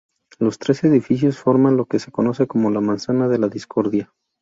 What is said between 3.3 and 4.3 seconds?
la discordia".